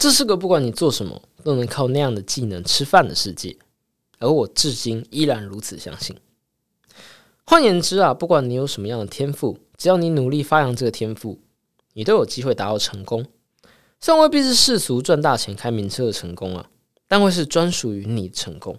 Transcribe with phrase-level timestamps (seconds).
[0.00, 3.54] 这是个不管你做什么都能靠那样的技能吃饭的世界，
[4.18, 6.16] 而我至今依然如此相信。
[7.44, 11.38] 换言之啊，不管你有什么样的天赋，只要你努力发扬这个天赋，
[11.92, 13.26] 你都有机会达到成功。
[14.00, 16.70] 虽然未必是世俗赚大钱、开名车的成功啊，
[17.06, 18.78] 但会是专属于你成功。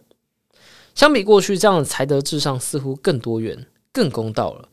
[0.95, 4.69] 相比过去，这样的才德至上似乎更多元、更公道了。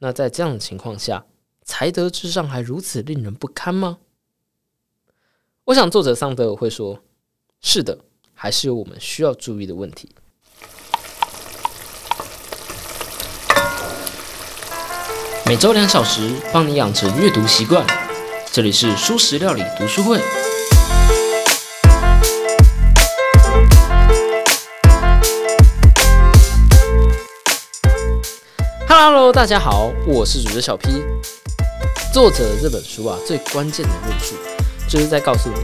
[0.00, 1.24] 那在这样的情况下，
[1.62, 3.96] 才德至上还如此令人不堪吗？
[5.66, 6.98] 我想作者桑德尔会说
[7.62, 7.96] ：“是的，
[8.34, 10.14] 还是有我们需要注意的问题。”
[15.46, 17.82] 每周两小时，帮你养成阅读习惯。
[18.52, 20.20] 这里是舒食料理读书会。
[28.86, 31.02] Hello，大家好，我是主角小 P。
[32.12, 34.34] 作者这本书啊，最关键的论述
[34.88, 35.56] 就是在告诉你，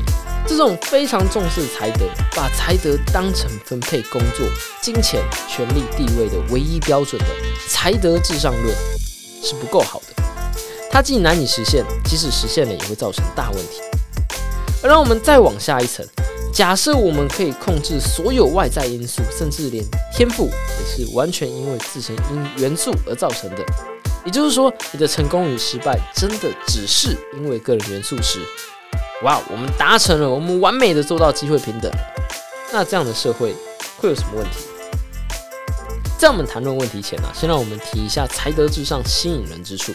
[0.46, 4.46] 这种非常重视才德，把才德当成分配工作、
[4.80, 7.28] 金钱、权力、地位的唯一标准的
[7.68, 8.74] 才德至上论
[9.42, 10.22] 是不够好的。
[10.90, 13.80] 它既难以实现，即使实现了，也会造成大问题。
[14.82, 16.04] 而让我们再往下一层，
[16.52, 23.64] 假设我们可以控制所有外在因素，甚至连天赋也是完全因为自身因元素而造成的。
[24.24, 28.40] 也就是说，你的成功与失败真的只是因为个人元素时，
[29.22, 31.92] 哇，我们达成了，我们完美的做到机会平等。
[32.72, 33.54] 那这样的社会
[33.98, 34.66] 会有什么问题？
[36.18, 39.92] 在我们谈论问题前呢，先让我们提一下才德至上吸引人之处。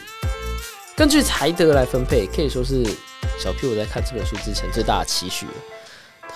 [0.95, 2.85] 根据才德来分配，可以说是
[3.39, 5.51] 小 P 我在看这本书之前最大的期许了。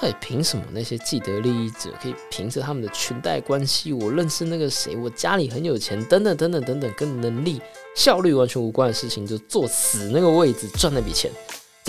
[0.02, 7.62] 到底凭什么那些既得利益者可以凭着他们的裙带关系，我认识那个谁，我家里很有钱，等等等等等等，跟能力、
[7.96, 11.30] 效率完全无关的事情，就坐死那个位置赚那笔钱？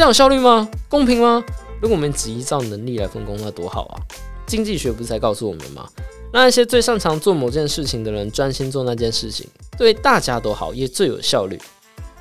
[0.00, 0.66] 这样有效率吗？
[0.88, 1.44] 公平吗？
[1.78, 4.00] 如果我们只依照能力来分工，那多好啊！
[4.46, 5.86] 经济学不是在告诉我们吗？
[6.32, 9.46] 让那些最擅长做某件事情的人专心做那件事情，
[9.76, 11.60] 对大家都好，也最有效率。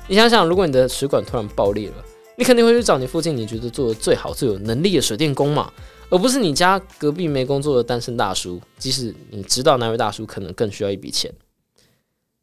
[0.08, 2.04] 你想想，如果你的水管突然爆裂了，
[2.36, 5.72] 你肯定会去找你附近你觉得做的最好、最有能力的水电工嘛，
[6.10, 8.60] 而不是你家隔壁没工作的单身大叔。
[8.76, 11.32] 即使你知道那位大叔可能更需要一笔钱。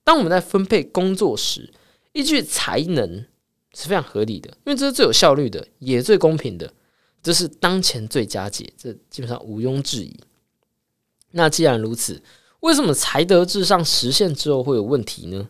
[0.03, 1.72] 当我们在分配工作时，
[2.14, 3.24] 依据才能
[3.78, 6.74] 是非常合理的，因为这是最有效率的，也最公平的，
[7.22, 10.20] 这是当前最佳解，这基本上毋庸置疑。
[11.30, 12.24] 那既然如此，
[12.62, 15.50] 为什么才德至上实现之后会有问题呢？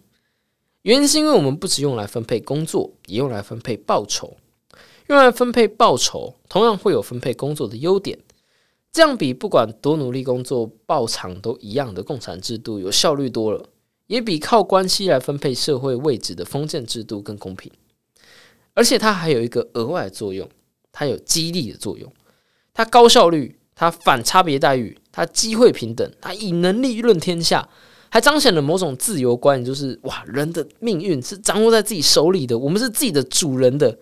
[0.82, 4.36] 原因是因为我们不只用来分配工作，也用来分配报酬。
[5.08, 8.20] 用来分配报酬，同样会有分配工作的优点。
[8.92, 13.70] 这样比不管多努力工作报偿都一样的共产制度有效率多了，
[14.08, 17.72] 也比靠关系来分配社会位置的封建制度更公平。
[18.78, 20.48] 而且它还有一个额外作用，
[20.92, 22.14] 它有激励的作用。
[22.76, 27.68] 它高效率，它反差别待遇，它机会平等，它以能力论天下。
[28.10, 33.98] 还彰显了某种自由观，就是哇，人的命运是掌握在自己手里的，我们是自己的主人的。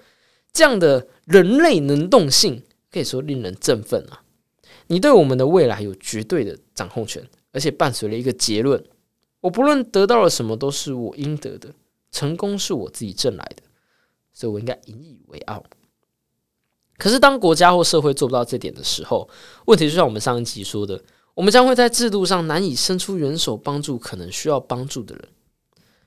[0.52, 2.62] 这样的人类能动性
[2.92, 4.22] 可以说令人振奋啊！
[4.88, 8.84] 你对我们的未来有绝对的掌控权，而且伴随了一个结论：
[9.40, 11.69] 我不论得到了什么，都是我应得的，
[12.12, 13.63] 成功是我自己挣来的，
[14.35, 15.63] 所以我应该引以为傲。
[17.00, 19.28] 可是，当国家或社会做不到这点的时候，
[19.66, 21.01] 问题就像我们上一集说的。
[21.34, 25.28] 我们将会在制度上难以伸出援手帮助可能需要帮助的人，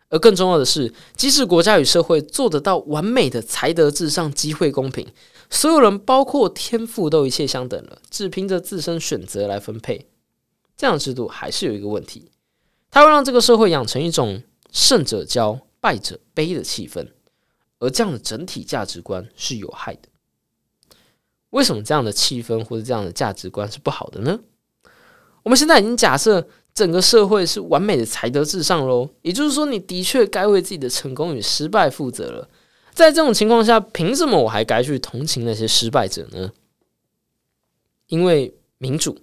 [0.09, 5.07] 而更重要的是，即使国家与社会做得到完美的才德至上、机会公平，
[5.51, 10.07] 所有人包括天赋都一切相等了，只凭着自身选择来分配，
[10.79, 12.31] 这样的制度还是有一个问题，
[12.91, 17.07] 它会让这个社会养成一种胜者骄、败者卑的气氛，
[17.79, 20.09] 而这样的整体价值观是有害的。
[21.51, 24.39] 为什么这样的气氛或者这样的价值观是不好的呢？
[25.43, 32.49] 我们现在已经假设整个社会是完美的才德至上喽，也就是说，你的确该为自己的成功与失败负责了。
[32.93, 36.53] 在这种情况下，凭什么我还该去同情那些失败者呢？
[38.09, 39.19] 因为民主，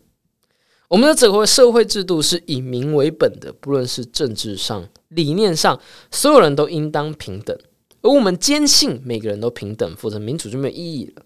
[0.87, 5.79] 我们的整个社会制度是以民为本的，不论是政治上、理念上，
[6.09, 7.57] 所有人都应当平等。
[8.05, 11.23] 而我们坚信每个人都平等，否则民主就没有意义了。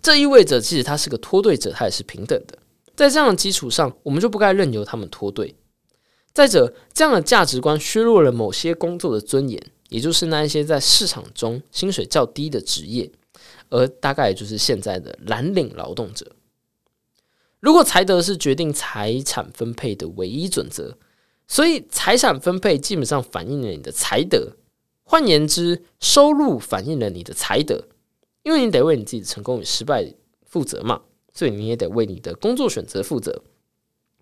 [0.00, 2.56] 这意味着，即使他是个脱队者，他也是平等的。
[2.94, 5.56] 在这样的基础上，我们就不该任由他们脱队。
[6.32, 13.10] 再者，这样的价值观削弱了某些工作的尊严，也就是那一些在市场中薪水较低的职业，
[13.70, 16.30] 而大概就是现在的蓝领劳动者。
[17.58, 20.96] 如果才德是决定财产分配的唯一准则，
[21.48, 24.52] 所以财产分配基本上反映了你的才德。
[25.08, 27.84] 换言之，收入反映了你的才德，
[28.42, 30.12] 因为你得为你自己的成功与失败
[30.44, 33.42] 负责嘛，所以你也得为你的工作选择负责。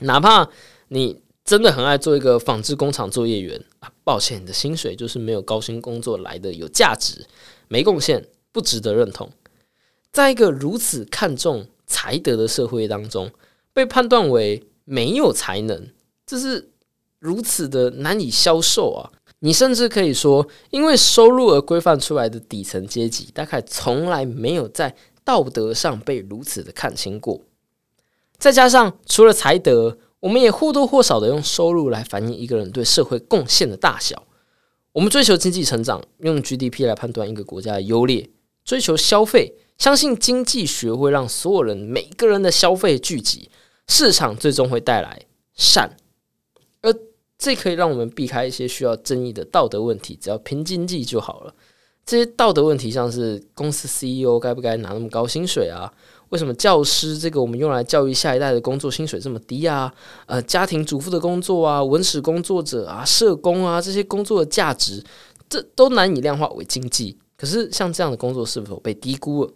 [0.01, 0.51] 哪怕
[0.89, 7.27] 你真的很爱做一个纺织工厂作业员啊，抱歉，你的薪水就是没有高薪工作来的有价值，
[7.69, 9.31] 没贡献，不值得认同。
[10.13, 13.33] 在一个如此看重才德的社会当中，
[13.73, 15.89] 被判断为没有才能，
[16.27, 16.71] 这是
[17.19, 19.11] 如此的难以销售啊！
[19.45, 27.43] 你甚至可以说，因为收入而规范出来的底层阶级，大概从来没有在道德上被如此的看清过。
[28.39, 34.23] 再加上，除了才德，我们也或多或少的用收入来反映一个人对社会贡献的大小。
[34.93, 38.31] 我们追求经济成长，用 GDP 来判断一个国家的优劣；
[38.65, 43.51] 追求消费，相信经济学会让所有人每个人的消费聚集，
[43.89, 45.99] 市场最终会带来善。
[46.81, 46.95] 而
[47.37, 51.55] 这可以让我们避开一些需要争议的道德问题，只要凭经济就好了。
[52.07, 55.93] 这些道德问题，像是公司 CEO 该不该拿那么高薪水啊？
[56.29, 59.93] 为什么教师这个我们用来教育下一代的工作薪水这么低啊？
[60.27, 65.03] 呃，家庭主妇的工作啊，文史工作者啊，社工啊，这些工作的价值，
[65.49, 67.19] 这都难以量化为经济。
[67.37, 69.53] 可是，像这样的工作是否被低估了？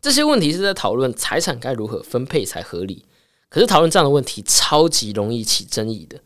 [0.00, 3.04] 这些问题是在讨论财产该如何分配才合理。
[3.48, 6.20] 可是，讨论这样的问题超级容易起争议的。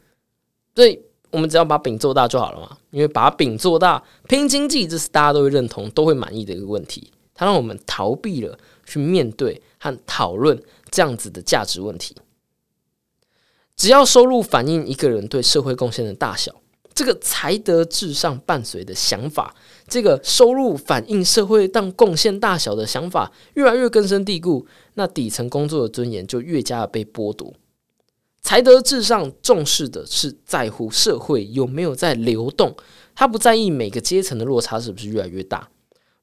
[0.74, 1.00] 所以
[1.30, 2.76] 我们只要把饼做大就好了嘛。
[2.90, 7.12] 因为把饼做大，拼经济，这是大家都会认同、都会满意的一个问题。
[7.34, 8.58] 它让我们逃避了。
[8.86, 12.14] 去面对和讨论这样子的价值问题。
[13.74, 16.54] 只要收入反映一个人对社会贡献的大小，
[16.92, 19.54] 这个才德至上伴随的想法，
[19.88, 24.66] 这个收入反映社会当贡献大小的想法越来越根深蒂固，
[24.96, 27.54] 那底层工作的尊严就越加的被剥夺。
[28.44, 32.76] 才德至上重视的是在乎社会有没有在流动，
[33.14, 35.70] 他不在意每个阶层的落差是不是越来越大。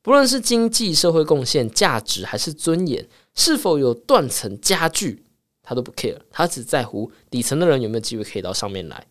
[0.03, 5.23] 不论是经济社会贡献、价值还是尊严，是否有断层加剧，
[5.63, 9.07] 他都不 care，他只在乎底层的人有没有机会可以到上面来。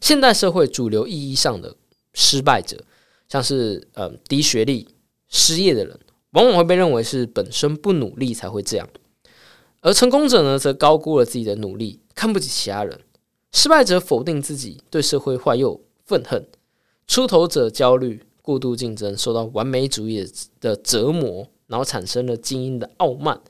[0.00, 1.76] 现代社会主流意义上的
[2.14, 2.82] 失败者，
[3.28, 4.88] 像是呃低学历、
[5.28, 6.00] 失业的人，
[6.30, 8.86] 往往会被认为是本身不努力才会这样；
[9.82, 12.98] 而成功者呢，则高估了自己的努力，看不起其他人；
[13.52, 16.42] 失败者否定自己，对社会怀有愤恨；
[17.06, 18.24] 出头者焦虑。
[18.44, 20.28] 过度竞争，受到完美主义
[20.60, 23.40] 的折磨，然后产生了精英的傲慢。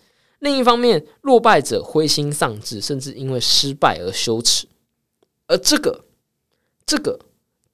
[0.40, 4.66] 另一方面，落败者灰心丧志，甚至因为失败而羞耻。
[5.46, 6.04] 而这个、
[6.84, 7.18] 这个、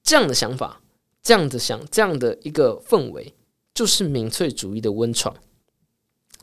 [0.05, 0.81] 这样的想法，
[1.20, 3.34] 这样的想，这样的一个氛围，
[3.75, 5.34] 就是民粹主义的温床。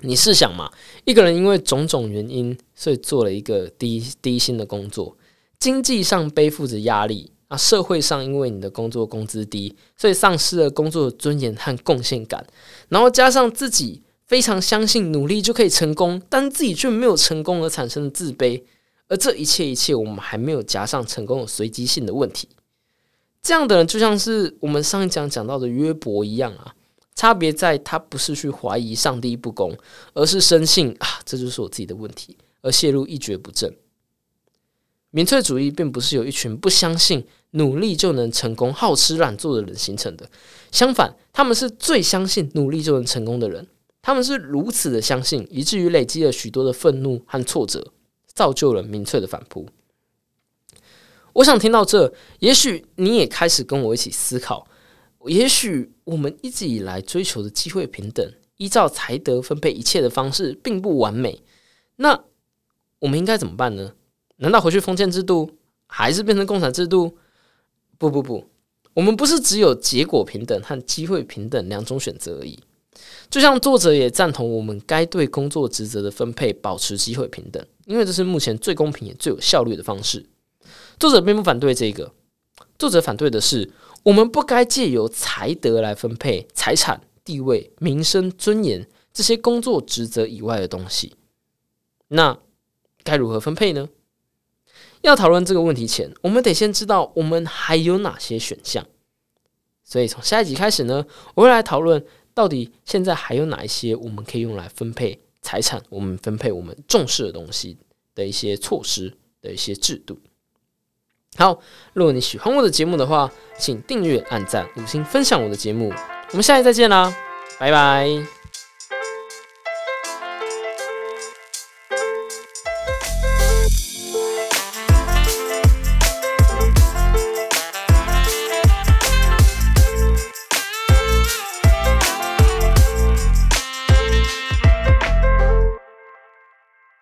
[0.01, 0.71] 你试想嘛，
[1.05, 5.17] 一个人因为种种原因，所以做了一个低低薪的工作，
[5.59, 7.31] 经济上背负着压力。
[7.47, 12.43] 啊，社会上因为你的工作工资低，所以丧失了工作的尊严和贡献感，
[12.89, 18.63] 然后加上自己非常相信努力就可以成功，但自己却没有成功而产生的自卑，
[19.07, 22.49] 而这一切一切，我们还没有加上成功的随机性的问题。
[23.43, 26.73] 这样的人就像是我们上一讲讲到的约伯一样啊，
[27.15, 29.75] 差别在他不是去怀疑上帝不公，
[30.13, 33.73] 而是深信啊，这就是我自己的问题，而陷入一蹶不振。
[35.11, 40.29] 民粹主义并不是由一群不相信努力就能成功、好吃懒做的人形成的，
[40.73, 43.65] 相反，他们是最相信努力就能成功的人。
[44.01, 47.93] 他们是如此的相信，以至于累积了许多的愤怒和挫折，
[48.27, 49.67] 造就了民粹的反扑。
[51.31, 54.67] 我想听到这，也许你也开始跟我一起思考：，
[55.27, 61.41] 也许我们一直以来追求的机会平等、依照才德分配一切的方式并不完美。
[61.97, 62.23] 那
[62.99, 63.93] 我们应该怎么办呢？
[64.37, 65.51] 难道回去封建制度，
[65.87, 67.17] 还是变成共产制度？
[67.97, 68.49] 不不不，
[68.93, 72.59] 我们不是只有结果平等和机会平等两种选择而已。
[73.29, 80.25] 就像作者也赞同，我们该对工作职责的分配保持机会平等，因为这是目前最公平也最有效率的方式。
[80.99, 82.11] 作者并不反对这个，
[82.77, 83.69] 作者反对的是，
[84.05, 91.15] 我们不该借由才德来分配财产、地位、名声、尊严这些工作职责以外的东西。
[92.09, 92.37] 那
[93.03, 93.89] 该如何分配呢？
[95.01, 98.85] 要讨论这个问题前，我们得先知道我们还有哪些选项。
[99.83, 107.75] 所以从下一集开始呢，我会来讨论到底现在还有哪一些我们可以用来分配财产、我们分配我们重视的东西
[108.13, 110.19] 的一些措施的一些制度。
[111.37, 111.59] 好，
[111.93, 115.93] 如果你喜欢我的节目的话，请订阅、按赞、五星分享我的节目。
[116.31, 117.13] 我们下期再见啦，
[117.59, 118.34] 拜拜。